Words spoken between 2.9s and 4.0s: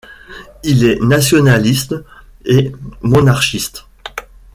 monarchiste.